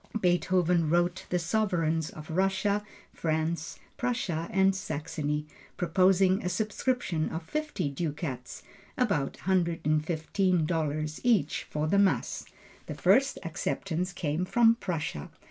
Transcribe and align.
Beethoven 0.19 0.89
wrote 0.89 1.27
the 1.29 1.37
sovereigns 1.37 2.09
of 2.09 2.31
Russia, 2.31 2.83
France, 3.13 3.77
Prussia 3.97 4.47
and 4.49 4.75
Saxony, 4.75 5.45
proposing 5.77 6.41
a 6.43 6.49
subscription 6.49 7.29
of 7.29 7.43
fifty 7.43 7.87
ducats, 7.87 8.63
about 8.97 9.33
$115 9.45 11.19
each, 11.23 11.67
for 11.69 11.85
the 11.85 11.99
Mass. 11.99 12.45
The 12.87 12.95
first 12.95 13.37
acceptance 13.43 14.11
came 14.11 14.43
from 14.43 14.73
Prussia. 14.73 15.29